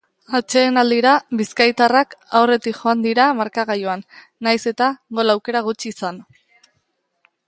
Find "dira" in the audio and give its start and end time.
3.07-3.27